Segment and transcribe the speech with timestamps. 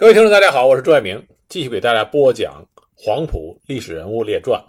[0.00, 4.64] 各位听众，大家好，我是朱爱明，继续给大家播讲黄埔历史人物列传。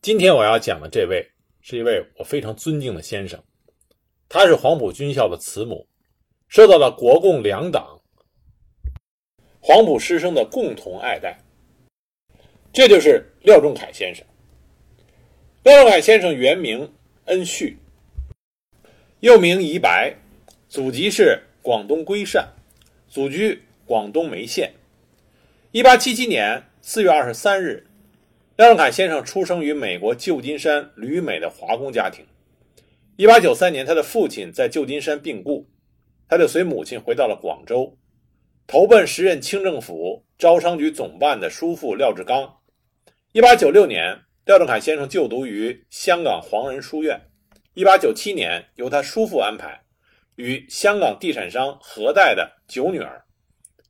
[0.00, 1.30] 今天我要讲的这位
[1.60, 3.44] 是一位我非常尊敬的先生，
[4.30, 5.86] 他是黄埔军校的慈母，
[6.48, 8.00] 受到了国共两党
[9.60, 11.38] 黄埔师生的共同爱戴。
[12.72, 14.24] 这就是廖仲恺先生。
[15.64, 16.90] 廖仲恺先生原名
[17.26, 17.76] 恩旭，
[19.20, 20.16] 又名宜白，
[20.66, 22.48] 祖籍是广东龟山，
[23.06, 23.62] 祖居。
[23.86, 24.72] 广东梅县，
[25.70, 27.86] 一八七七年四月二十三日，
[28.56, 32.26] 廖仲恺先生出生于美国旧金山旅美的华工家庭。
[33.14, 35.68] 一八九三年，他的父亲在旧金山病故，
[36.28, 37.96] 他就随母亲回到了广州，
[38.66, 42.56] 投奔时任清政府招商局总办的叔父廖志刚。
[43.30, 47.20] 一八九六年，廖仲恺先生就读于香港黄仁书院。
[47.74, 49.80] 一八九七年，由他叔父安排，
[50.34, 53.22] 与香港地产商何代的九女儿。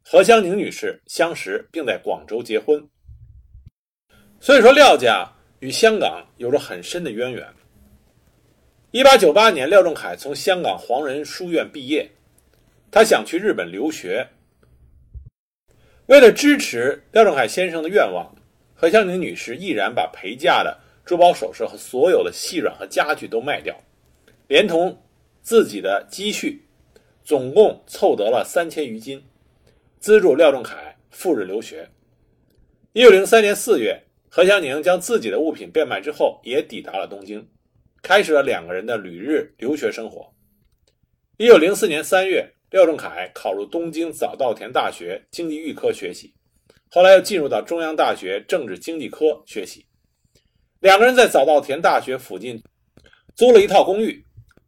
[0.09, 2.89] 何香凝女士相识，并在广州结婚。
[4.39, 7.44] 所以说，廖家与香港有着很深的渊源。
[8.92, 12.08] 一八九八年，廖仲恺从香港黄仁书院毕业，
[12.89, 14.28] 他想去日本留学。
[16.06, 18.33] 为了支持廖仲恺先生的愿望，
[18.75, 23.77] 何香凝女士毅然把陪嫁的珠宝首饰和所有的细软和家具都卖掉，
[24.47, 25.02] 连同
[25.42, 26.64] 自己的积蓄，
[27.25, 29.20] 总共凑得了三千余金。
[30.06, 30.76] 资助廖仲恺
[31.10, 31.90] 赴日留学。
[32.92, 37.44] 一九零三年四月，何香凝将自己的物品变卖之后，也抵达了东京，
[38.04, 40.32] 开始了两个人的旅日留学生活。
[41.38, 46.32] 一九零四年三月，廖仲恺考入东京早稻田大学经济预科学习，
[46.88, 49.84] 后来又进入到中央大学政治经济科学习。
[50.78, 52.62] 两个人在早稻田大学附近
[53.34, 54.24] 租了一套公寓，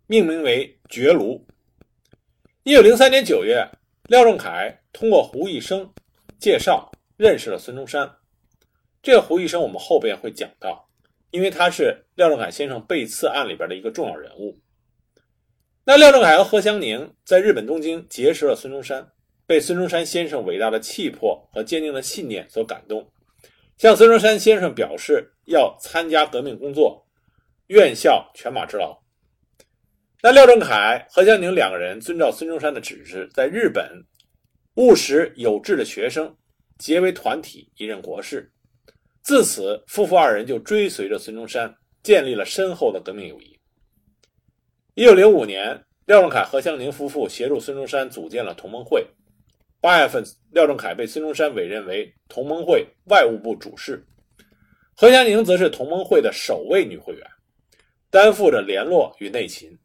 [0.08, 1.40] 命名为“绝庐”。
[2.64, 3.64] 一九零三年九月。
[4.08, 5.88] 廖仲恺通过胡一生
[6.40, 8.16] 介绍认识了孙中山。
[9.00, 10.88] 这个胡一生我们后边会讲到，
[11.30, 14.58] 因为他是廖仲恺先生被刺案里边的一个重要人物。
[15.84, 19.08] 那廖仲恺和何香凝在日本东京结识了孙中山，
[19.46, 23.08] 被孙中山先生伟大的气魄和坚定的信念所感动，
[23.76, 27.06] 向孙中山先生表示要参加革命工作，
[27.68, 29.00] 愿效犬马之劳。
[30.24, 34.04] 那廖仲恺、何香凝两个人遵照孙中山的指示，在日本
[34.78, 36.32] 务实有志的学生
[36.78, 38.48] 结为团体，一任国事。
[39.22, 43.58] 自此，夫妇二人就追随着孙中山，建立了深厚的革命友谊。
[44.94, 49.04] 一九零五年，廖仲恺、何香凝夫妇协助孙中山组建了同盟会。
[49.80, 54.06] 八月份，廖仲恺被孙中山委任为同盟会外务部主事，
[54.94, 57.26] 何香凝则是同盟会的首位女会员，
[58.10, 59.76] 担负着联络与内勤。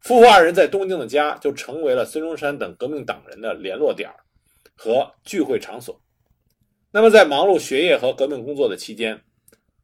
[0.00, 4.10] 夫妇二人在东京的家就成为了孙中山等革命党人的联络点
[4.74, 6.00] 和聚会场所。
[6.90, 9.20] 那么，在忙碌学业和革命工作的期间，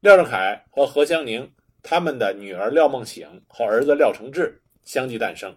[0.01, 1.53] 廖仲恺和何香凝
[1.83, 5.55] 他们的女儿廖梦醒和儿子廖承志相继诞生。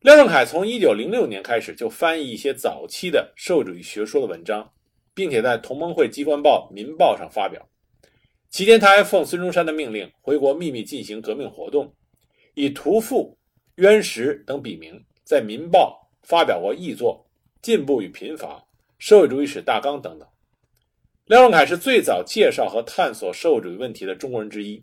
[0.00, 4.72] 廖仲恺从1906年开始就翻译一些早期的社会主义学说的文章，
[5.12, 7.68] 并且在同盟会机关报《民报》上发表。
[8.48, 11.94] 期间，他还奉孙中山的命令回国秘密进行革命活动。
[12.58, 13.38] 以屠父、
[13.76, 17.24] 渊石等笔名，在《民报》发表过译作
[17.62, 18.46] 《进步与贫乏》
[18.98, 20.26] 《社会主义史大纲》等等。
[21.26, 24.82] 廖仲恺是最早介绍和探索社会主义问题的中国人之一。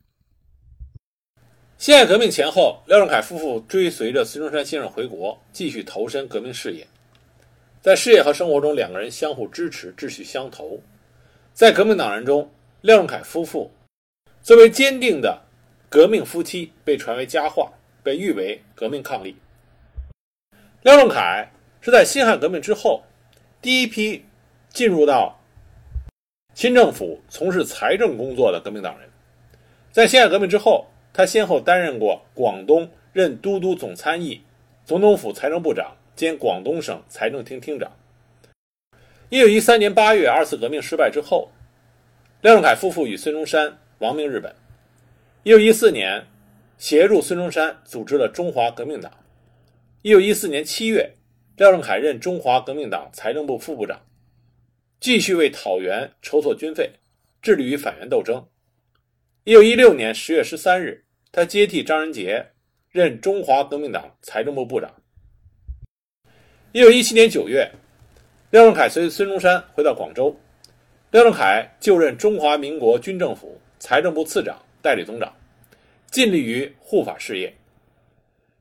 [1.77, 6.87] 辛亥革命前后，廖仲恺夫妇追随着孙中山先生回国，继续投身革命事业。
[7.81, 10.81] 在事业和生活中，两个人相互支持，志趣相投。
[11.51, 12.49] 在革命党人中，
[12.79, 13.69] 廖仲恺夫妇
[14.41, 15.41] 作为坚定的。
[15.89, 17.71] 革命夫妻被传为佳话，
[18.03, 19.35] 被誉为革命伉俪。
[20.81, 21.49] 廖仲恺
[21.81, 23.03] 是在辛亥革命之后
[23.61, 24.23] 第一批
[24.69, 25.39] 进入到
[26.53, 29.09] 清政府从事财政工作的革命党人。
[29.91, 34.41] 在辛亥革命之后，他先后担任过广东任都督总参议、
[34.85, 37.91] 总统府财政部长兼广东省财政厅厅长。
[39.29, 41.49] 一九一三年八月，二次革命失败之后，
[42.41, 44.53] 廖仲恺夫妇与孙中山亡命日本。
[45.45, 46.25] 一九一四年，
[46.79, 49.11] 协助孙中山组织了中华革命党。
[50.01, 51.17] 一九一四年七月，
[51.55, 54.01] 廖仲恺任中华革命党财政部副部长，
[54.99, 56.93] 继续为讨袁筹措军费，
[57.43, 58.43] 致力于反袁斗争。
[59.43, 62.47] 一九一六年十月十三日，他接替张人杰
[62.89, 64.91] 任中华革命党财政部部长。
[66.71, 67.71] 一九一七年九月，
[68.49, 70.35] 廖仲恺随孙中山回到广州，
[71.11, 74.59] 廖仲恺就任中华民国军政府财政部次长。
[74.85, 75.35] 代理总长，
[76.11, 77.57] 尽力于护法事业。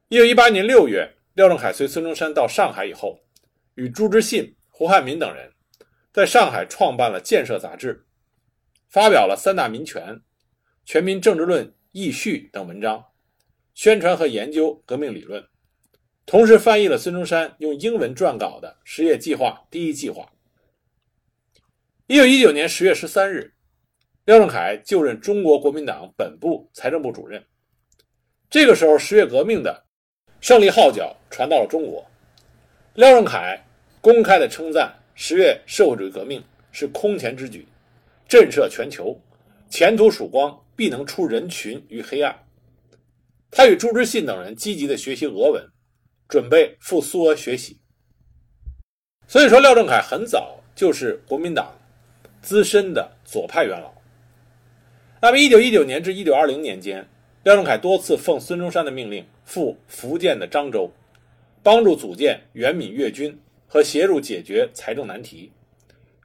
[0.08, 3.20] 一九一八年六月，廖仲恺随孙中山到上海以后，
[3.74, 5.52] 与朱之信胡汉民等人，
[6.14, 8.06] 在上海创办了《建设》杂志，
[8.88, 10.02] 发表了《三大民权》
[10.86, 13.04] 《全民政治论议序》等文章，
[13.74, 15.46] 宣传和研究革命理论。
[16.24, 20.32] 同时翻译了孙中山用英文撰稿的实业计划第一计划。
[22.06, 23.53] 一九一九年十月十三日，
[24.24, 27.44] 廖仲恺就任中国国民党本部财政部主任。
[28.48, 29.84] 这个时候，十月革命的
[30.40, 32.04] 胜利号角传到了中国。
[32.94, 33.62] 廖仲恺
[34.00, 36.42] 公开的称赞十月社会主义革命
[36.72, 37.66] 是空前之举，
[38.26, 39.20] 震慑全球，
[39.68, 42.46] 前途曙光，必能出人群于黑暗。
[43.50, 45.62] 他与朱之信等人积极的学习俄文。
[46.26, 47.78] 准备赴苏俄学习，
[49.28, 51.78] 所以说廖仲恺很早就是国民党
[52.40, 53.93] 资深的左派元老。
[55.24, 57.08] 那么，一九一九年至一九二零年间，
[57.44, 60.92] 廖仲恺多次奉孙中山的命令赴福建的漳州，
[61.62, 65.50] 帮助组建援闽粤军和协助解决财政难题，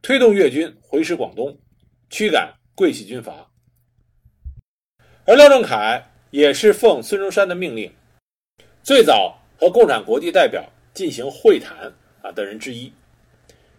[0.02, 1.58] 推动粤军回师广东，
[2.10, 3.50] 驱赶桂系军阀。
[5.24, 7.90] 而廖仲恺也是奉孙中山的命令，
[8.84, 9.40] 最早。
[9.58, 12.92] 和共产国际代表进行会谈啊的人之一。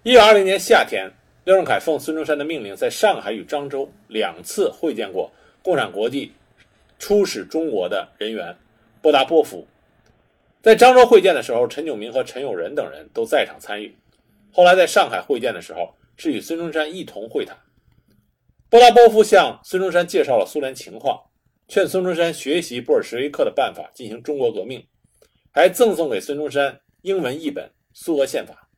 [0.02, 1.12] 一九二零年夏天，
[1.44, 5.32] 廖仲恺奉孙中山的命令，在上海与漳州两次会见过
[5.62, 6.32] 共产国际
[6.98, 8.54] 出使中国的人员
[9.00, 9.66] 波达波夫。
[10.62, 13.96] 在漳州会见的时候，陈炯明和陈友仁等人都在场参与。
[14.52, 17.56] 后来在上海会见的时候，是与孙中山一同会谈。
[18.68, 21.18] 波达波夫向孙中山介绍了苏联情况，
[21.66, 24.86] 劝孙中山学习布尔什维克的办法进行中国革命。
[25.52, 28.68] 还赠送给孙中山英文译本《苏俄宪法》。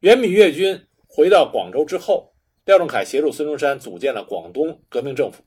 [0.00, 2.32] 援闽粤军回到广州之后，
[2.64, 5.42] 廖仲恺协助孙中山组建了广东革命政府，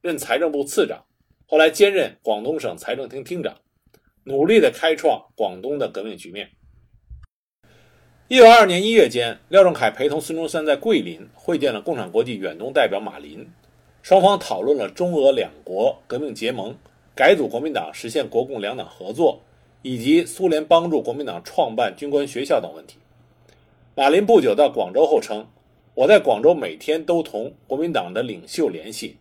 [0.00, 1.04] 任财政部次长，
[1.46, 3.56] 后来兼任广东省财政厅厅长，
[4.24, 6.50] 努力的开创广东的革命局面。
[8.28, 13.50] 一九二二年一月间，廖仲恺陪同孙中山在桂林会见了共产国际远东代表马林，
[14.02, 16.76] 双方讨论了中俄两国革命结盟、
[17.14, 19.42] 改组国民党、实现国共两党合作。
[19.82, 22.98] 以及苏联帮助国民党创办军官学校等问题。
[23.98, 25.44] 马林不久到广州后称
[25.92, 29.16] ：“我在广州每天都同国民党的领袖联系，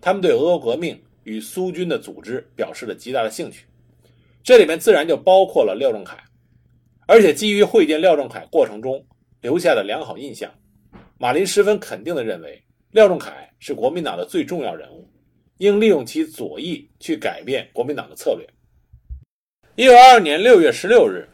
[0.00, 3.66] 他们对俄国革命与苏军的组织表示了极大的兴趣。
[4.42, 6.16] 这里面自然就包括了廖仲恺。
[7.06, 9.04] 而且基于会见廖仲恺过程中
[9.42, 10.50] 留下的良好印象，
[11.18, 12.58] 马林十分肯定地认为
[12.92, 15.06] 廖仲恺是国民党的最重要人物，
[15.58, 18.48] 应利用其左翼去改变国民党的策略。”
[19.76, 21.28] 一九二二年六月十六日，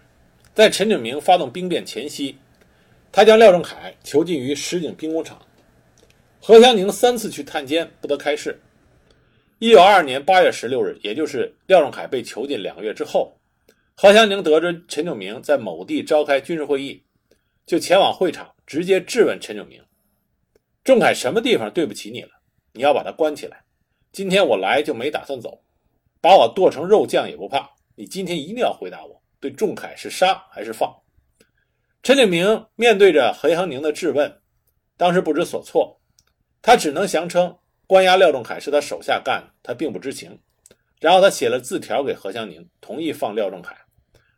[0.52, 2.34] 在陈炯明发动兵变前夕，
[3.18, 5.44] 他将廖仲恺囚禁于石井兵工厂。
[6.40, 8.56] 何香凝三次去探监，不得开释。
[9.58, 13.36] 一九二二年八月十六日，也就是廖仲恺被囚禁两个月之后，
[13.96, 17.02] 何香凝得知陈炯明在某地召开军事会议，
[17.66, 19.82] 就前往会场，直接质问陈炯明
[20.84, 22.30] ：“仲恺什么地方对不起你了？
[22.72, 23.64] 你要把他关起来。
[24.12, 25.60] 今天我来就没打算走，
[26.20, 27.68] 把我剁成肉酱也不怕。”
[27.98, 30.94] 你今天一定要回答我，对仲恺是杀还是放？
[32.02, 34.40] 陈炯明面对着何香凝的质问，
[34.96, 36.00] 当时不知所措，
[36.62, 40.38] 他只能详称关押廖仲恺是他手下干的，他并不知情。
[41.00, 43.76] 然后他写了字条给何香凝，同意放廖仲恺。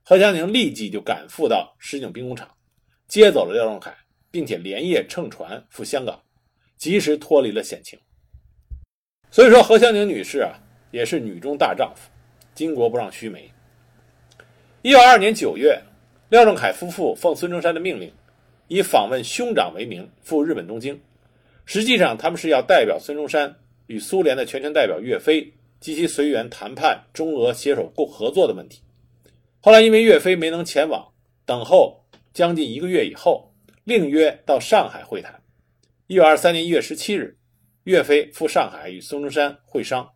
[0.02, 2.48] 何香凝立即就赶赴到石井兵工厂，
[3.06, 3.94] 接走了廖仲恺，
[4.30, 6.20] 并且连夜乘船赴香港，
[6.76, 7.98] 及时脱离了险情。
[9.30, 10.58] 所以说，何香凝女士啊，
[10.90, 12.10] 也是女中大丈夫。
[12.56, 13.50] 巾帼不让须眉。
[14.82, 15.80] 一九二二年九月，
[16.30, 18.12] 廖仲恺夫妇奉孙中山的命令，
[18.68, 20.98] 以访问兄长为名赴日本东京。
[21.66, 23.56] 实际上，他们是要代表孙中山
[23.88, 28.80] 与苏联的全权代表岳飞及其随员谈判中俄携手共合作的问题。
[29.60, 31.12] 后来因为岳飞没能前往，
[31.44, 35.42] 等候将近一个月以后，另约到上海会谈。
[36.06, 37.36] 一九二三年一月十七日，
[37.82, 40.08] 岳飞赴上海与孙中山会商。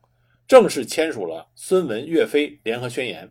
[0.47, 3.29] 正式签署了孙文、岳飞联合宣言。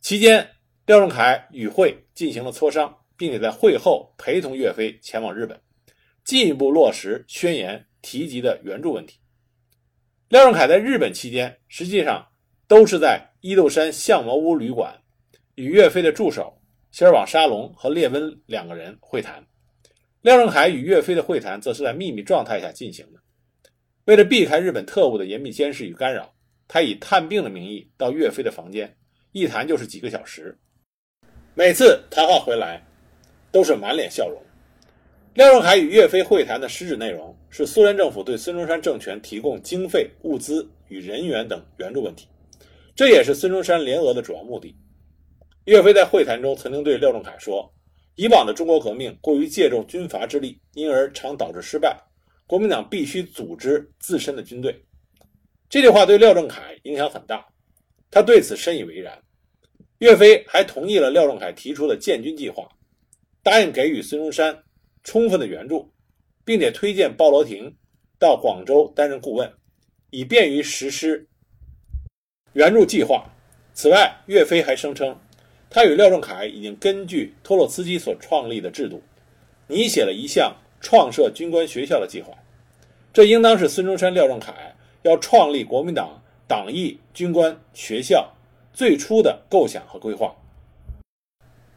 [0.00, 0.50] 期间，
[0.86, 5.58] 廖仲恺与会进行了磋商，并且在会后陪同岳飞前往日本，
[6.24, 9.18] 进一步落实宣言提及的援助问题。
[10.28, 12.26] 廖仲恺在日本期间，实际上
[12.66, 14.94] 都是在伊豆山相模屋旅馆
[15.54, 16.60] 与岳飞的助手
[16.90, 19.42] 希尔瓦沙龙和列温两个人会谈。
[20.20, 23.18] 廖仲恺与岳飞的会谈，则是在秘密状态下进行的。
[24.04, 26.34] 为了避开日本特务的严密监视与干扰，
[26.68, 28.94] 他以探病的名义到岳飞的房间，
[29.32, 30.58] 一谈就是几个小时。
[31.56, 32.84] 每次谈话回来，
[33.52, 34.42] 都是满脸笑容。
[35.34, 42.26] 廖仲恺与岳飞会谈的实质内容是苏联政府对孙中山政权提供经费、物资与人员等援助问题，
[42.96, 44.74] 这也是孙中山联俄的主要目的。
[45.66, 47.72] 岳飞在会谈中曾经对廖仲恺说
[48.16, 51.96] ：“以往的中国革命过于借重军阀之力，因而常导致失败。
[52.48, 54.84] 国民党必须组织自身的军队。
[55.70, 57.46] 这句话对廖仲恺影响很大，
[58.10, 59.16] 他对此深以为然。
[59.98, 62.68] 岳飞还同意了廖仲恺提出的建军计划，
[63.42, 64.64] 答应给予孙中山
[65.02, 65.90] 充分的援助，
[66.44, 67.74] 并且推荐鲍罗廷
[68.18, 69.50] 到广州担任顾问，
[70.10, 71.26] 以便于实施
[72.54, 73.24] 援助计划。
[73.72, 75.18] 此外，岳飞还声称，
[75.70, 79.02] 他与廖仲恺已经根据托洛茨基所创立的制度，
[79.66, 82.32] 拟写了一项创设军官学校的计划。
[83.12, 84.54] 这应当是孙中山、廖仲恺
[85.02, 88.32] 要创立国民党党役军官学校
[88.74, 90.34] 最初的构想和规划。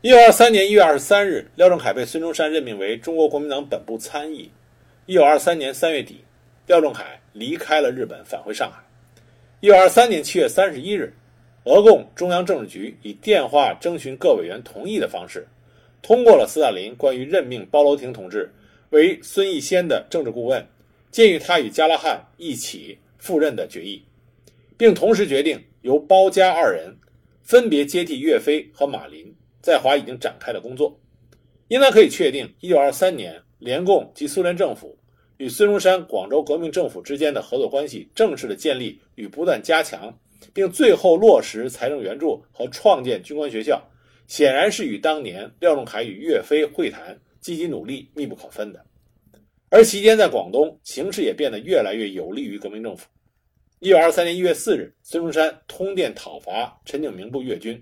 [0.02, 4.52] 一九二三年一月二十三日，廖仲恺被孙中山任命为中国国民党本部参议。
[5.06, 6.26] 一九二三年三月底，
[6.66, 8.84] 廖仲恺离开了日本，返回上海。
[9.60, 11.14] 一九二三年七月三十一日。
[11.70, 15.46] 俄共中央政治局以电话征询各委员同意的方式，
[16.02, 18.50] 通过了斯大林关于任命包罗廷同志
[18.92, 20.66] 为孙逸仙的政治顾问，
[21.12, 24.02] 建议他与加拉汉一起赴任的决议，
[24.78, 26.96] 并同时决定由包家二人
[27.44, 31.00] 分别接替岳飞和马林在华已经展开的工作。
[31.68, 34.98] 应当可以确定，1923年，联共及苏联政府
[35.38, 40.14] 与孙中山广州革命政府之间的合作关系正式的建立与不断加强。
[40.54, 43.82] 并最后落实财政援助和创建军官学校，
[44.28, 48.86] 显然是与当年廖仲恺与岳飞会谈、积极努力密不可分的。
[49.70, 53.08] 而期间在广东，形势也变得越来越有利于革命政府。
[53.80, 57.80] 一九二三年一月四日，孙中山通电讨伐陈炯明部粤军，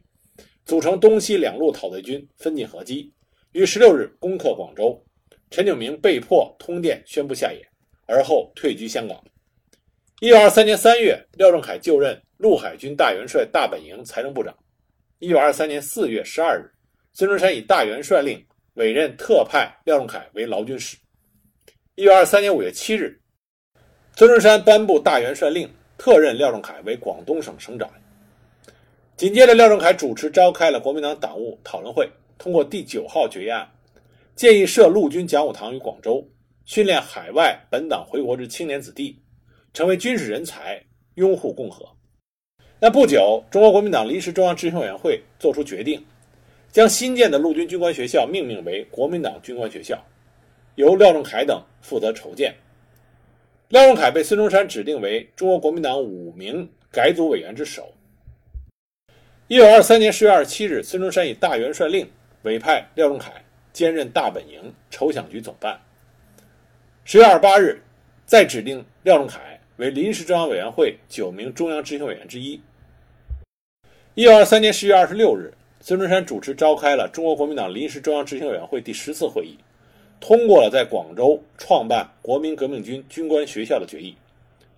[0.66, 3.14] 组成东西两路讨贼军，分进合击，
[3.54, 5.02] 于十六日攻克广州。
[5.50, 7.66] 陈炯明被迫通电宣布下野，
[8.08, 9.24] 而后退居香港。
[10.20, 12.22] 一九二三年三月，廖仲恺就任。
[12.40, 14.54] 陆海军大元帅大本营财政部长。
[15.20, 16.70] 一九二三年四月十二日，
[17.14, 20.98] 孙中山以大元帅令委任特派廖仲恺为劳军使。
[21.96, 23.18] 一九二三年五月七日，
[24.18, 27.90] 孙中山颁布大元帅令，特任廖仲恺为广东省省长。
[29.18, 33.70] 紧接着，廖仲恺主持召开了国民党党务讨论会，通过第九号决议案，
[34.36, 36.28] 建议设陆军讲武堂于广州，
[36.66, 39.18] 训练海外本党回国之青年子弟，
[39.74, 40.84] 成为军事人才，
[41.14, 41.88] 拥护共和。
[42.78, 46.06] 那不久，中国国民党临时中央执行委员会作出决定，
[46.74, 49.98] 将新建的陆军军官学校命名为国民党军官学校，
[50.76, 52.54] 由廖仲恺等负责筹建。
[53.70, 57.92] 廖仲恺被孙中山指定为中国国民党五名改组委员之首。
[59.48, 62.08] 一九二三年十月二十七日，孙中山以大元帅令
[62.44, 63.32] 委派廖仲恺
[63.74, 65.82] 兼任大本营筹饷局总办。
[67.06, 67.82] 十月二十八日，
[68.26, 69.40] 再指定廖仲恺。
[69.78, 72.62] 为临时中央委员会九名中央执行委员之一。
[74.14, 79.58] 一九二三年十月二十六日，孙中山主持召开了中国国民党临时中央执行委员会第十次会议，
[80.20, 84.16] 通过了在广州创办国民革命军军官学校的决议。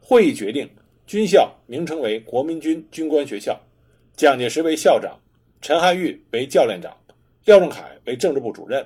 [0.01, 0.69] 会议决定
[1.05, 3.59] 军校名称为国民军军官学校，
[4.15, 5.17] 蒋介石为校长，
[5.61, 6.95] 陈汉玉为教练长，
[7.45, 8.85] 廖仲恺为政治部主任，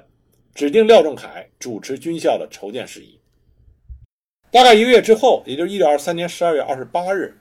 [0.53, 3.17] 指定廖仲恺主持军校的筹建事宜。
[4.51, 7.33] 大概一个月之后，也就是一九二三年十二月二十八日，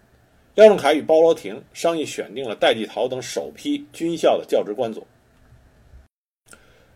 [0.55, 5.07] 廖仲恺与包罗廷商议选定了戴季陶等首批军校的教职官组。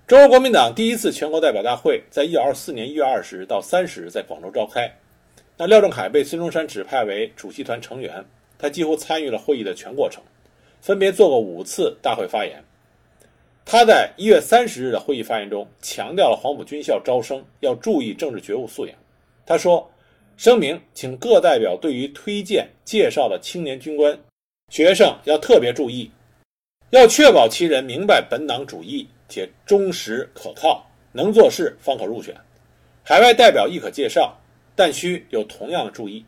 [0.07, 4.93] 中国国民党第一次全国代表大会在一九二四年一月二十日到三十日在广州召开。
[5.57, 8.23] 那廖仲恺被孙中山指派为主席团成员，
[8.59, 10.23] 他几乎参与了会议的全过程，
[10.83, 12.63] 分别做过五次大会发言。
[13.65, 18.95] 他在一月三十日的会议发言中强调了黄埔军校招生要注意政治觉悟素养。
[19.47, 19.91] 他说。
[20.37, 24.19] 声明，请各代表对于推荐介绍的青年军官
[24.69, 26.11] 学生要特别注意，
[26.91, 32.37] 要确保其人明白本党主义且忠实可靠，能做事方可入选。
[33.03, 34.39] 海外代表亦可介绍，
[34.77, 36.25] 但需有同样的注意。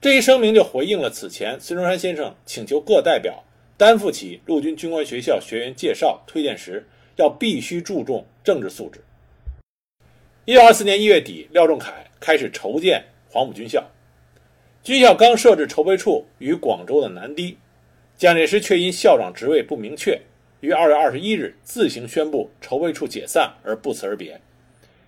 [0.00, 3.44] 这一声明就回应了此前孙中山先生请求各代表
[3.76, 9.00] 担负起陆军军官学校学员介绍推荐时要必须注重政治素质。
[10.46, 11.92] 一九二四年一月底，廖仲恺。
[12.18, 13.84] 开始筹建黄埔军校，
[14.82, 17.58] 军校刚设置筹备处于广州的南堤，
[18.16, 20.20] 蒋介石却因校长职位不明确，
[20.60, 24.40] 于二月二十一日自行宣布筹备处解散而不辞而别。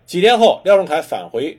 [0.07, 1.59] 几天后，廖仲恺返回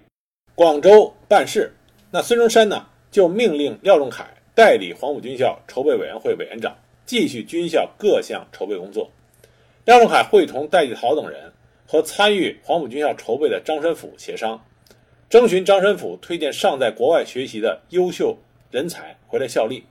[0.56, 1.74] 广州办事，
[2.12, 9.10] 那孙中山呢就命令廖仲恺代理黄埔军校筹备委员会委员长，继续军校各项筹备工作。
[9.86, 11.52] 廖仲恺会同戴季陶等人
[11.88, 14.64] 和参与黄埔军校筹备的张申府协商。
[15.30, 18.36] 征询张申府推荐尚在国外学习的优秀
[18.72, 19.84] 人才回来效力。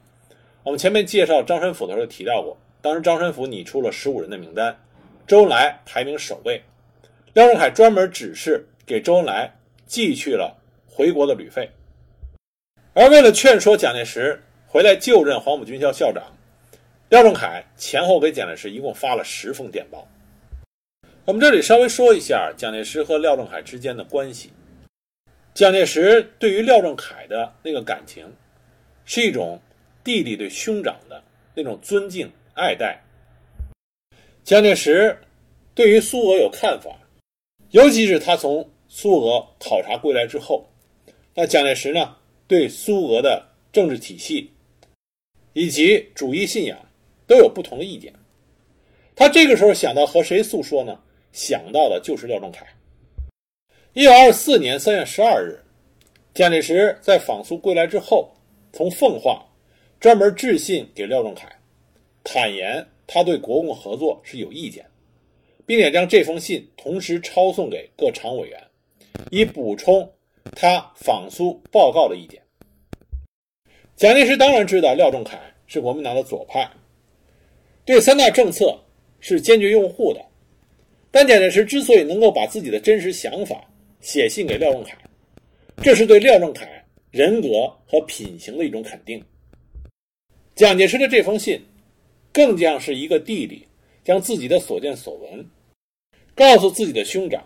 [0.64, 4.78] 我们前面介绍张申府的时候提到过，当时张申府拟出了十五人的名单，
[5.26, 6.62] 周恩来排名首位。
[7.34, 9.52] 廖仲恺专门指示给周恩来
[9.86, 10.56] 寄去了
[10.86, 11.70] 回国的旅费。
[12.94, 16.22] 而为了劝说蒋介石回来就任黄埔军校校长，
[17.08, 20.06] 廖仲恺前后给蒋介石一共发了十封电报。
[21.24, 24.52] 我们这里稍微说一下蒋介石和廖仲恺之间的关系。
[25.52, 28.32] 蒋介石对于廖仲恺的那个感情，
[29.04, 29.60] 是一种
[30.02, 31.22] 弟弟对兄长的
[31.54, 33.00] 那种尊敬爱戴。
[34.42, 35.16] 蒋介石
[35.74, 36.90] 对于苏俄有看法，
[37.70, 40.68] 尤其是他从苏俄考察归来之后，
[41.34, 42.16] 那蒋介石呢
[42.48, 44.50] 对苏俄的政治体系
[45.52, 46.78] 以及主义信仰
[47.26, 48.12] 都有不同的意见。
[49.14, 50.98] 他这个时候想到和谁诉说呢？
[51.30, 52.66] 想到的就是廖仲恺。
[53.92, 55.60] 一九二四年三月十二日，
[56.32, 58.32] 蒋介石在访苏归来之后，
[58.72, 59.44] 从奉化
[60.00, 61.46] 专门致信给廖仲恺，
[62.30, 64.84] 坦言他对国共合作是有意见，
[65.64, 68.62] 并且将这封信同时抄送给各常委员，
[69.30, 70.06] 以补充
[70.54, 72.38] 他访苏报告的意见。
[73.96, 76.70] 蒋介石当然知道廖仲恺是国民党的左派，
[77.86, 78.78] 对三大政策
[79.20, 80.22] 是坚决拥护的。
[81.10, 83.64] 但蒋介石之所以能够把自己的真实想法
[84.02, 84.98] 写信给廖仲恺，
[85.82, 86.68] 这是对廖仲恺
[87.10, 89.24] 人格和品行的一种肯定。
[90.54, 91.58] 蒋介石的这封信，
[92.32, 93.66] 更像是一个弟弟
[94.04, 95.48] 将自己的所见所闻
[96.34, 97.44] 告诉自己的兄长，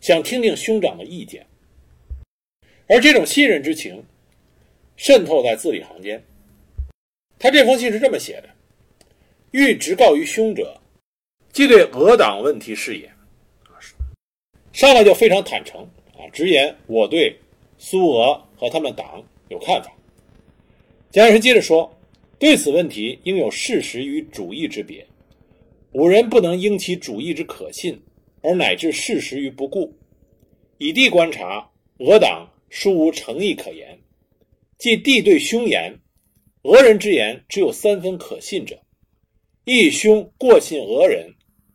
[0.00, 1.46] 想听听兄长的意见。
[2.88, 4.04] 而这种信任之情
[4.96, 6.22] 渗透在字里行间。
[7.38, 8.48] 他这封信是这么写的
[9.50, 10.80] ：“欲直告于兄者。”
[11.52, 13.08] 即对俄党问题是也，
[14.72, 15.82] 上来就非常坦诚
[16.16, 17.38] 啊，直言我对
[17.78, 19.92] 苏俄和他们党有看法。
[21.12, 21.93] 蒋介石接着说，
[22.44, 25.06] 对此问题应有事实与主义之别，
[25.92, 27.98] 吾人不能因其主义之可信，
[28.42, 29.96] 而乃至事实于不顾。
[30.76, 31.66] 以地观察，
[32.00, 33.98] 俄党殊无诚意可言。
[34.76, 35.98] 即地对兄言，
[36.64, 38.78] 俄人之言只有三分可信者，
[39.64, 41.26] 亦兄过信俄人。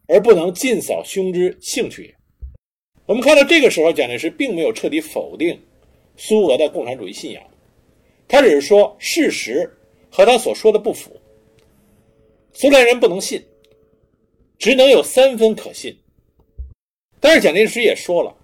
[0.05, 2.15] 而不能尽扫兄之兴趣也。
[3.07, 5.59] 我们看到这个时候，蒋介石并没有彻底否定
[6.15, 7.43] 苏俄的共产主义信仰，
[8.27, 9.67] 他只是说事实
[10.11, 11.19] 和他所说的不符，
[12.53, 13.45] 苏联人不能信，
[14.57, 15.97] 只能有三分可信。
[17.19, 18.35] 但是蒋介石也说了，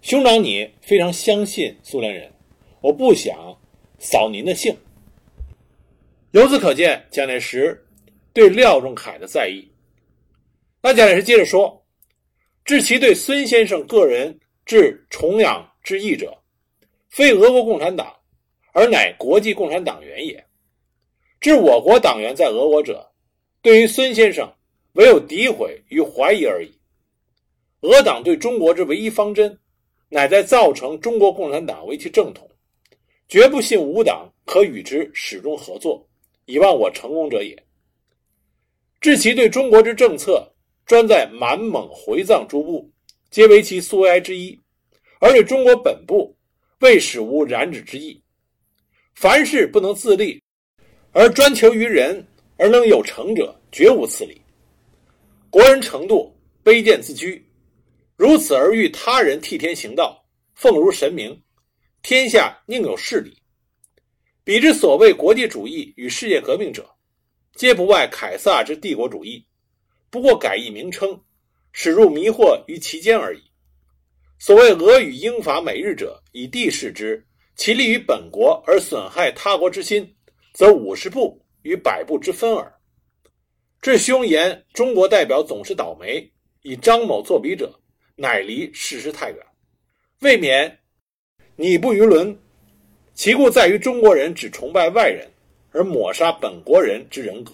[0.00, 2.32] 兄长你非常相信苏联人，
[2.80, 3.58] 我不想
[3.98, 4.76] 扫您的兴。
[6.32, 7.86] 由此可见，蒋介石
[8.32, 9.70] 对廖仲恺的在意。
[10.82, 11.84] 那蒋介石接着说
[12.64, 16.38] ：“至其对孙先生个人致崇仰之意者，
[17.08, 18.16] 非俄国共产党，
[18.72, 20.44] 而乃国际共产党员也。
[21.42, 23.12] 至我国党员在俄国者，
[23.60, 24.50] 对于孙先生
[24.92, 26.72] 唯有诋毁与怀疑而已。
[27.80, 29.58] 俄党对中国之唯一方针，
[30.08, 32.48] 乃在造成中国共产党为其正统，
[33.28, 36.08] 绝不信吾党可与之始终合作，
[36.46, 37.60] 以望我成功者也。
[39.00, 40.48] 至其对中国之政策。”
[40.84, 42.90] 专在满蒙回藏诸部，
[43.30, 44.60] 皆为其苏维埃之一，
[45.20, 46.36] 而对中国本部，
[46.80, 48.20] 未使无染指之意。
[49.14, 50.41] 凡事不能自立，
[51.12, 54.40] 而专求于人，而能有成者，绝无此理。
[55.50, 57.46] 国人程度卑贱自居，
[58.16, 61.42] 如此而欲他人替天行道，奉如神明，
[62.02, 63.36] 天下宁有是理？
[64.42, 66.88] 彼之所谓国际主义与世界革命者，
[67.54, 69.44] 皆不外凯撒之帝国主义。
[70.08, 71.20] 不过改易名称，
[71.72, 73.42] 使入迷惑于其间而已。
[74.38, 80.16] 所谓俄语英法美日者，以地视之，其利于本国而损害他国之心，
[80.52, 82.72] 则五十步与百步之分耳。
[83.80, 86.30] 至凶言中国代表总是倒霉，
[86.62, 87.80] 以张某作比者，
[88.14, 89.38] 乃离事实太远，
[90.20, 90.78] 未免
[91.56, 92.38] 拟不于伦。
[93.14, 95.30] 其故在于中国人只崇拜外人，
[95.70, 97.52] 而抹杀本国人之人格。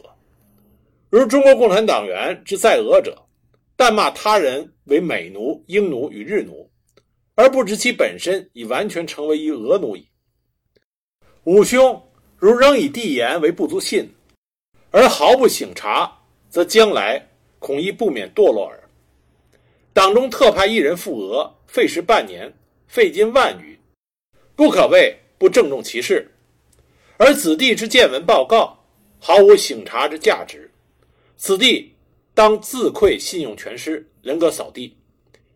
[1.10, 3.26] 如中国共产党员之在俄者，
[3.74, 6.70] 但骂他人为美奴、英奴与日奴，
[7.34, 10.08] 而不知其本身已完全成为一俄奴矣。
[11.44, 12.00] 五兄
[12.38, 14.14] 如仍以地言为不足信，
[14.92, 18.88] 而毫不省察，则将来恐亦不免堕落耳。
[19.92, 22.52] 党中特派一人赴俄，费时半年，
[22.86, 23.76] 费金万余，
[24.54, 26.30] 不可谓不郑重其事。
[27.16, 28.78] 而子弟之见闻报告，
[29.18, 30.70] 毫无省察之价值。
[31.36, 31.92] 此地
[32.34, 34.96] 当自愧信用全失，人格扫地，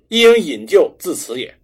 [0.09, 1.55] 亦应引咎自此也。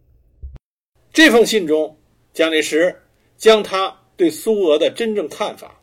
[1.12, 1.98] 这封信中，
[2.33, 3.02] 蒋介石
[3.37, 5.81] 将他对苏俄的真正看法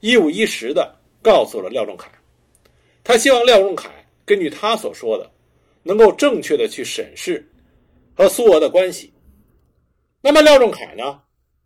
[0.00, 2.10] 一五一十的告诉了廖仲恺。
[3.04, 3.88] 他希望廖仲恺
[4.26, 5.30] 根据他所说的，
[5.84, 7.48] 能够正确的去审视
[8.14, 9.12] 和苏俄的关系。
[10.20, 11.22] 那么廖仲恺呢，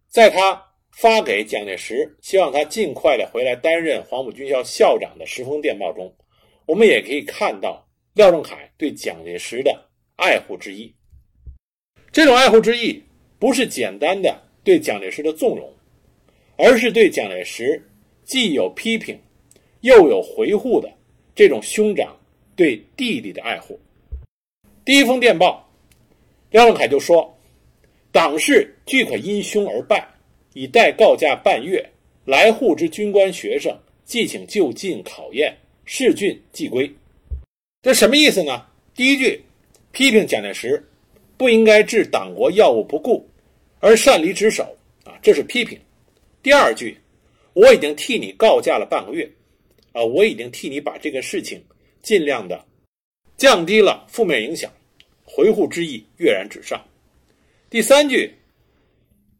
[0.06, 6.14] 在他发给蒋介石，希望他尽快的回来担任黄埔军校校长的十封电报中，
[6.66, 10.94] 我们也可以看到廖仲恺对蒋介石的爱护之意。
[12.12, 13.02] 这种爱护之意
[13.38, 15.74] 不是简单的对蒋介石的纵容，
[16.64, 17.82] 而是对蒋介石
[18.22, 19.18] 既有批评
[19.80, 20.88] 又有回护的
[21.34, 22.16] 这种兄长
[22.54, 23.80] 对弟弟的爱护。
[24.84, 25.68] 第一封电报，
[26.52, 27.36] 廖仲恺就说
[28.12, 30.08] ：“党事俱可因兄而败。”
[30.54, 31.84] 以待告假半月，
[32.26, 36.88] 来沪之军官学生，即请就近考验，试郡即归。
[37.80, 38.64] 这什么意思呢？
[38.94, 39.42] 第一句
[39.90, 40.80] 批评蒋介石
[41.36, 43.26] 不应该置党国要务不顾
[43.80, 44.62] 而擅离职守
[45.04, 45.76] 啊，这是批评。
[46.42, 46.98] 第二句，
[47.54, 49.30] 我已经替你告假了半个月
[49.92, 51.64] 啊，我已经替你把这个事情
[52.02, 52.64] 尽量的
[53.36, 54.72] 降低了负面影响，
[55.24, 56.82] 回护之意跃然纸上。
[57.70, 58.34] 第三句。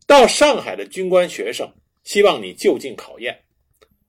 [0.04, 1.72] 到上海的军官学生，
[2.04, 3.44] 希望你就近考验，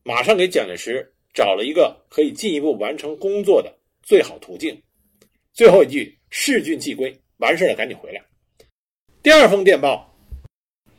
[0.04, 4.78] 马上给蒋介石找了一个可以进一步完成工作的最好途径。
[5.54, 8.22] 最后一句，事郡即归，完事了赶紧回来。
[9.22, 10.14] 第二封电报，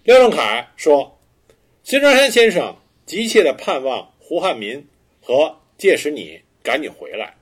[0.05, 1.14] 廖仲恺说，
[1.87, 4.83] 孙中山先生急切的盼望胡汉民
[5.21, 7.35] 和届时你赶紧回来。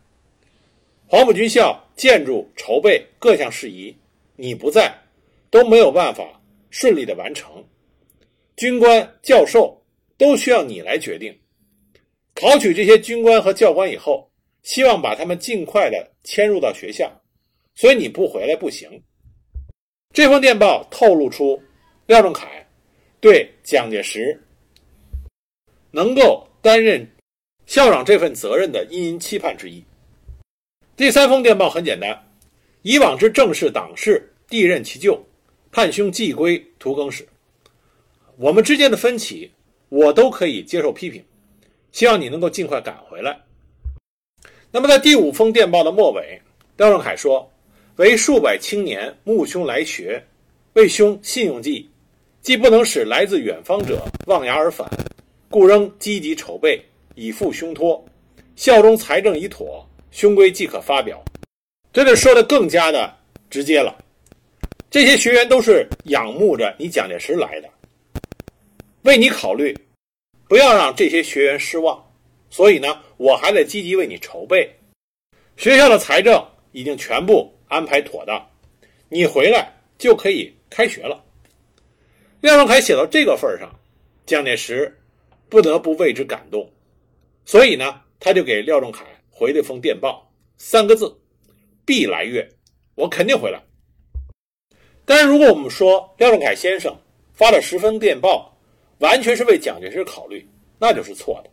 [1.07, 3.97] 黄埔军校建筑筹备各项事宜，
[4.35, 4.93] 你不在
[5.49, 6.41] 都没有办法。
[6.71, 7.65] 顺利的完成，
[8.57, 9.81] 军官、教授
[10.17, 11.39] 都需要你来决定。
[12.35, 14.29] 考取这些军官和教官以后，
[14.63, 17.13] 希望把他们尽快的迁入到学校，
[17.77, 18.91] 所以你不回来不行。
[20.13, 21.63] 这封电报透露出
[22.07, 22.62] 廖仲恺
[23.23, 24.37] 对蒋介石
[25.93, 27.09] 能够担任
[27.67, 29.81] 校长这份责任的殷殷期盼之意。
[30.97, 32.21] 第三封电报很简单：
[32.83, 35.25] 以往之正式党事，弟任其咎。
[35.71, 37.25] 盼兄既归图更使，
[38.37, 39.51] 我们之间的分歧，
[39.89, 41.25] 我都可以接受批评，
[41.93, 43.41] 希望你能够尽快赶回来。
[44.73, 46.43] 那么，在第五封电报的末尾，
[46.77, 47.49] 廖仲恺说
[47.97, 50.27] ：“为数百青年慕兄来学，
[50.73, 51.89] 为兄信用计，
[52.43, 54.91] 既不能使来自远方者望崖而返，
[55.49, 58.05] 故仍积极筹备，以赴胸托。
[58.57, 61.23] 校中财政已妥，兄归即可发表。”
[61.93, 63.17] 这就说的更加的
[63.49, 63.97] 直接了。
[64.91, 67.71] 这些学员都是仰慕着你蒋介石来的，
[69.03, 69.73] 为你考虑，
[70.49, 72.05] 不要让这些学员失望。
[72.51, 74.69] 所以呢，我还在积极为你筹备。
[75.57, 78.45] 学校的财政已经全部安排妥当，
[79.09, 81.23] 你回来就可以开学了。
[82.43, 83.73] 廖仲恺写到这个份上，
[84.27, 84.99] 蒋介石
[85.49, 86.69] 不得不为之感动，
[87.45, 91.21] 所以呢，他就给廖仲恺回了一封电报，三个字：
[91.85, 92.49] 必来月，
[92.97, 93.63] 我肯定回来。
[95.05, 96.93] 但是，如果我们说廖仲恺先生
[97.33, 98.59] 发了十封电报，
[98.99, 100.45] 完全是为蒋介石考虑，
[100.81, 101.51] 那就是错的。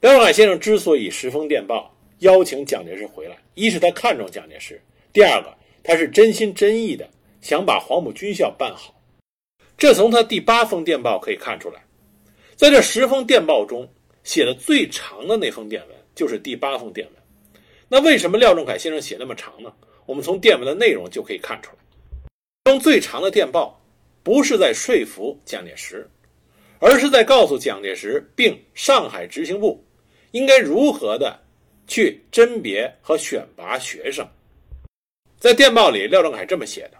[0.00, 4.80] 廖仲恺先生之所以十封电报邀请蒋介石回来，一是他看重蒋介石，
[5.12, 8.94] 第二个他是真心真意的想把黄埔军校办好。
[9.78, 11.80] 这从他第八封电报可以看出来。
[12.56, 13.88] 在这十封电报中，
[14.24, 17.16] 写的最长的那封电文就是第八封电文。
[17.88, 19.72] 那为什么廖仲恺先生写那么长呢？
[20.04, 21.78] 我们从电文的内容就可以看出来。
[22.64, 23.80] 封最长的电报，
[24.24, 26.10] 不是在说服蒋介石，
[26.80, 29.82] 而是在告诉蒋介石并上海执行部
[30.32, 31.40] 应该如何的
[31.86, 34.28] 去甄别和选拔学生。
[35.38, 36.98] 在电报里，廖仲恺这么写的：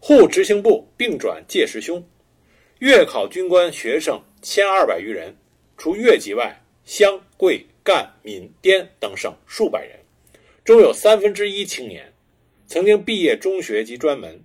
[0.00, 2.02] 沪执行部并转届时兄，
[2.84, 5.34] 月考军官学生千二百余人，
[5.78, 9.98] 除越籍外，湘、桂、赣、闽、滇等省数百人，
[10.62, 12.12] 中有三分之一青年
[12.66, 14.38] 曾经毕业中学及专门。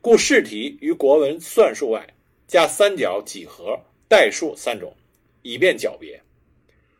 [0.00, 2.14] 故试题于国文、算术外，
[2.46, 3.78] 加三角、几何、
[4.08, 4.96] 代数三种，
[5.42, 6.18] 以便狡别。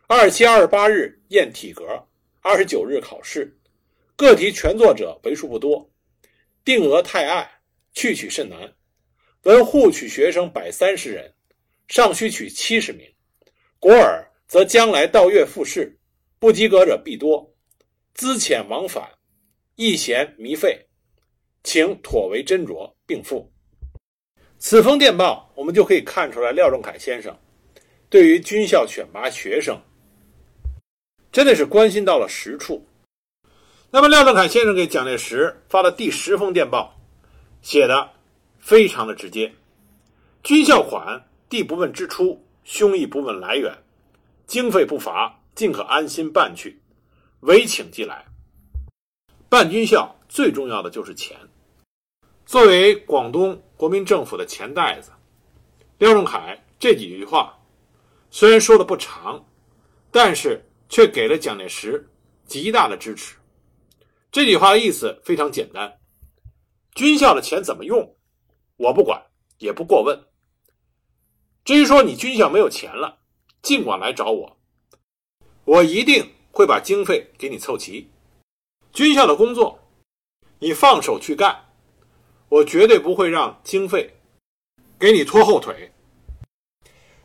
[0.07, 2.07] 二七、二十八日验体格，
[2.43, 3.57] 二十九日考试，
[4.15, 5.91] 各题全作者为数不多，
[6.67, 7.51] 定额太爱，
[7.95, 8.75] 去取甚难。
[9.45, 11.35] 文沪取学生百三十人，
[11.89, 13.05] 尚需取七十名。
[13.81, 15.99] 国尔则将来到月复试，
[16.39, 17.53] 不及格者必多，
[18.15, 19.11] 资遣往返，
[19.75, 20.87] 易嫌弥费。
[21.65, 23.53] 请妥为斟酌，并付。
[24.59, 27.37] 此封电报，我们就可以看出来，廖仲恺先生
[28.09, 29.81] 对于军校选拔学生，
[31.33, 32.87] 真的是关心到了实处。
[33.91, 37.01] 那么，廖仲恺先生给蒋介石发的第十封电报，
[37.61, 38.11] 写的
[38.63, 39.53] 非常的直接：
[40.45, 43.77] 军校款，弟不问支出，兄亦不问来源，
[44.47, 46.81] 经费不乏，尽可安心办去，
[47.41, 48.25] 唯请即来。
[49.49, 51.37] 办军校最重要的就是钱。
[52.47, 55.11] 作为广东国民政府的钱袋子，
[55.99, 57.59] 廖仲恺这几句话
[58.31, 59.45] 虽然说的不长，
[60.13, 62.09] 但是却给了蒋介石
[62.47, 63.37] 极大的支持。
[64.31, 65.99] 这句话的意思非常简单：
[66.95, 68.17] 军校的钱怎么用，
[68.83, 69.23] 我不管，
[69.59, 70.25] 也不过问。
[71.65, 73.21] 至于说你军校没有钱了，
[73.63, 74.57] 尽管来找我，
[75.65, 78.11] 我一定会把经费给你凑齐。
[78.93, 79.79] 军校的工作，
[80.59, 81.73] 你放手去干，
[82.49, 84.15] 我绝对不会让经费
[84.99, 85.93] 给你拖后腿。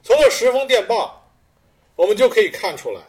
[0.04, 1.34] 从这十封电报，
[1.96, 3.02] 我们就可以看出来，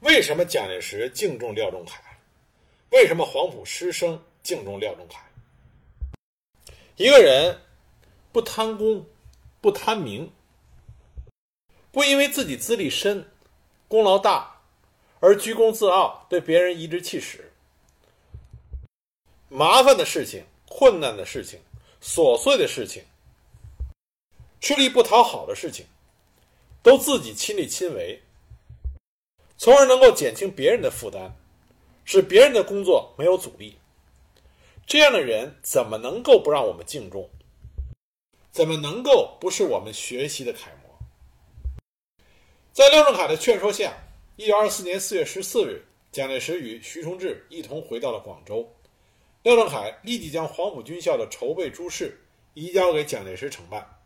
[0.00, 2.00] 为什么蒋介石敬重廖仲恺，
[2.92, 5.20] 为什么黄埔师生敬重廖仲恺。
[6.98, 7.60] 一个人
[8.32, 9.06] 不贪功，
[9.60, 10.32] 不贪名。
[11.92, 13.30] 不因为自己资历深、
[13.86, 14.62] 功劳大
[15.20, 17.52] 而居功自傲，对别人颐指气使。
[19.48, 21.60] 麻烦的事情、困难的事情、
[22.02, 23.04] 琐碎的事情、
[24.60, 25.86] 吃力不讨好的事情，
[26.82, 28.20] 都自己亲力亲为，
[29.56, 31.32] 从而能够减轻别人的负担，
[32.04, 33.78] 使别人的工作没有阻力。
[34.88, 37.28] 这样的人怎么能够不让我们敬重？
[38.50, 40.98] 怎么能够不是我们学习的楷模？
[42.72, 43.92] 在廖仲恺的劝说下，
[44.36, 48.74] 一九二四年四月十四日，蒋介石与徐崇智一同回到了广州。
[49.42, 52.18] 廖仲恺立即将黄埔军校的筹备诸事
[52.54, 54.00] 移交给蒋介石承办。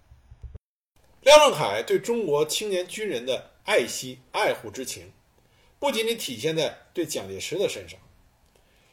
[1.21, 5.13] 廖仲恺对中国青年军人的爱惜爱护之情，
[5.79, 8.01] 不仅仅体现在对蒋介石的身上，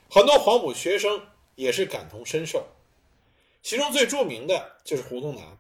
[0.08, 1.20] 很多黄埔学生
[1.60, 2.66] 也是感同身受。
[3.62, 5.60] 其中最著名的就是胡宗南。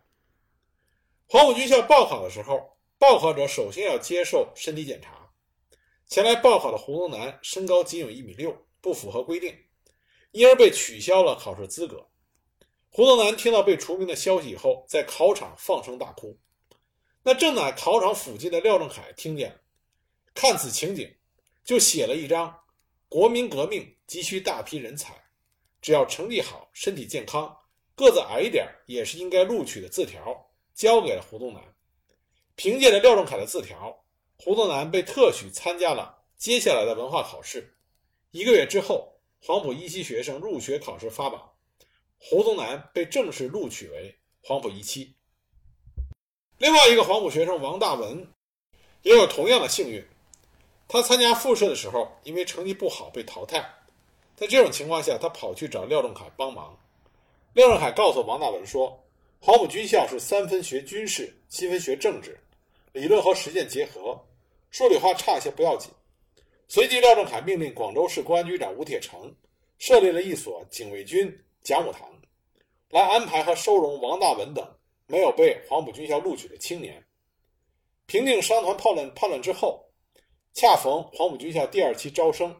[1.28, 2.78] 黄埔军校报考的时候。
[3.00, 5.32] 报考者首先要接受身体检查。
[6.06, 9.58] 前来报考的胡宗南身高仅有一米六，不符合规定，
[10.32, 12.10] 因而被取消了考试资格。
[12.90, 16.38] 胡宗南听到被除名的消息以后，在考场放声大哭。
[17.24, 19.62] 那正在考场附近的廖仲恺听见，
[20.34, 21.16] 看此情景，
[21.64, 22.60] 就写了一张
[23.08, 25.18] “国民革命急需大批人才，
[25.82, 27.58] 只要成绩好、身体健康、
[27.96, 31.63] 个子矮一点也是应该录取”的字条，交给了胡宗南。
[32.56, 34.04] 凭借着廖仲恺的字条，
[34.38, 37.76] 胡宗南被特许参加了接下来的文化考试。
[38.32, 41.52] 一个月之后，黄埔一期学生入学考试发榜，
[42.18, 45.15] 胡宗南被正式录取为黄埔一期。
[46.58, 48.28] 另外一个黄埔学生王大文
[49.04, 50.06] 也有同样的幸运，
[50.89, 53.76] 他参加复试的时候，因为成绩不好被淘汰。
[54.39, 56.73] 在这种情况下，他跑去找廖仲恺帮忙。
[57.52, 58.97] 廖仲恺告诉王大文说
[59.41, 62.39] ：“黄埔军校是三分学军事，七分学政治。”
[62.93, 64.17] 理论和实践结合，
[64.71, 65.91] 数理化差一些不要紧。
[66.69, 69.36] 随即，廖仲恺命令广州市公安局长吴铁城
[69.78, 72.10] 设立了一所警卫军讲武堂，
[72.91, 74.65] 来安排和收容王大文等
[75.06, 77.06] 没有被黄埔军校录取的青年。
[78.06, 79.84] 平定商团叛乱叛乱之后，
[80.54, 82.56] 恰逢黄埔军校第二期招生，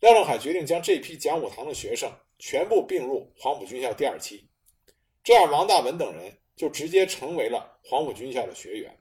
[0.00, 4.46] 廖仲恺决定将这批讲武堂的学生全部并入黄埔军校第二期，
[5.24, 8.94] 这样王大文等人就直接成为了黄埔军校的学员。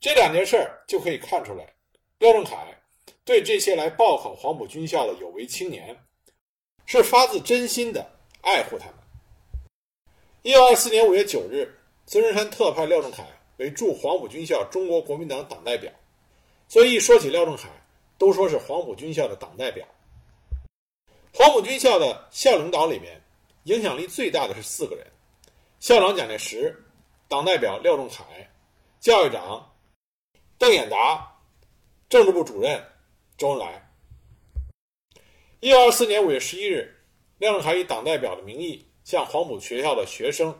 [0.00, 1.74] 这两件事儿就可以看出来，
[2.18, 2.64] 廖仲恺
[3.24, 5.96] 对这些来报考黄埔军校的有为青年，
[6.86, 8.08] 是发自真心的
[8.40, 8.94] 爱护他们。
[10.42, 15.92] 一九二四年五月九日，孙中山特派廖仲恺为驻黄埔军校中国国民党党代表，
[16.68, 17.68] 所以一说起廖仲恺，
[18.18, 19.86] 都说是黄埔军校的党代表。
[21.32, 23.22] 黄埔军校的校领导里面，
[23.64, 25.06] 影响力最大的是四个人：
[25.78, 26.84] 校长蒋介石，
[27.28, 28.24] 党代表廖仲恺，
[28.98, 29.64] 教育长。
[30.58, 31.38] 邓演达，
[32.08, 32.84] 政治部主任
[33.36, 33.88] 周恩来。
[35.60, 36.96] 一九二四年五月十一日，
[37.38, 40.58] 廖仲恺以党代表的名义向黄埔学校的学生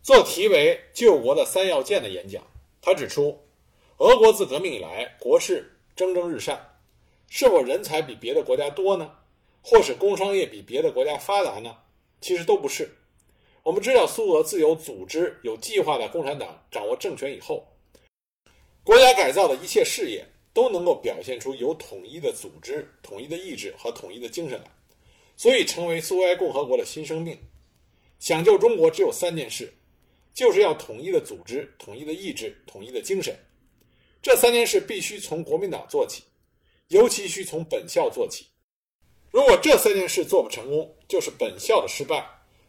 [0.00, 2.42] 做题为《救国的三要件》的演讲。
[2.80, 3.46] 他指出，
[3.98, 6.58] 俄国自革命以来，国势蒸蒸日上，
[7.30, 9.10] 是否人才比别的国家多呢？
[9.62, 11.74] 或是工商业比别的国家发达呢？
[12.20, 12.90] 其实都不是。
[13.62, 17.66] 我们知道，苏俄自有组织、有计划的共产党掌握政权以后。
[18.82, 24.66] 国家改造的一切事业都能够表现出有统一的组织、统一的意志和统一的精神来，
[25.36, 27.38] 所以成为苏维埃共和国的新生命。
[28.18, 29.72] 想救中国，只有三件事，
[30.34, 33.38] 就是要统一的组织、统一的意志、统一的精神。
[34.20, 36.24] 这三件事必须从国民党做起，
[36.90, 38.46] 尤其需从本校做起。
[39.32, 42.22] 如果这三件事做不成功，就是本校的失败；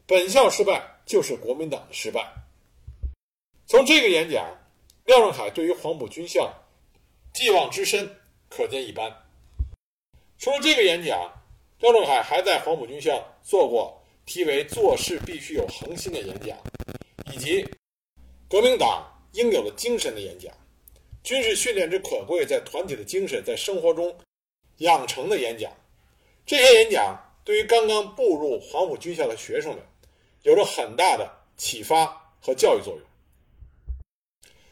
[0.08, 2.34] 本校失败，就是国民党的失败。
[3.68, 4.58] 从这个演讲。
[5.06, 6.54] 廖仲恺对于黄埔军校
[7.34, 8.18] 寄望之深，
[8.50, 9.12] 可见一斑。
[10.38, 11.20] 除了这个演讲，
[11.80, 16.56] 廖仲恺还在黄埔军校做过题为“做事必须有恒心”的演讲，
[17.34, 17.68] 以及
[18.48, 19.04] 革命党
[19.34, 20.54] 应有的精神的演讲，
[21.24, 24.18] 军事训练之可贵在团体的精神，在生活中
[24.78, 25.72] 养成的演讲。
[26.46, 29.84] 这些演讲对于刚刚步入黄埔军校的学生们
[30.42, 33.02] 有着很大的启发和教育作用。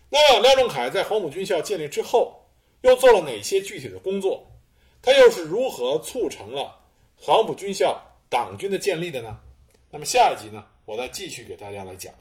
[0.09, 2.49] 那么，廖仲恺在黄埔军校建立之后，
[2.81, 4.51] 又做了哪些具体的工作？
[5.01, 6.83] 他又是如何促成了
[7.15, 9.39] 黄埔军校党军的建立的呢？
[9.91, 12.13] 那么下一集呢，我再继续给大家来讲。